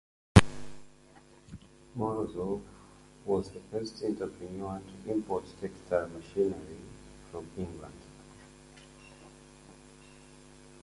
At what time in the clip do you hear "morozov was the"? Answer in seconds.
1.95-3.59